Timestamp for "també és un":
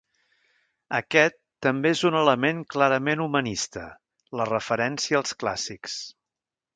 1.65-2.17